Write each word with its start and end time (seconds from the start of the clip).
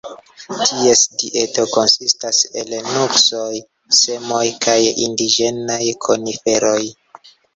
Ties 0.67 1.01
dieto 1.23 1.65
konsistas 1.75 2.39
el 2.61 2.71
nuksoj, 2.95 3.59
semoj 3.99 4.41
kaj 4.65 4.79
indiĝenaj 5.09 5.81
koniferoj. 6.07 6.81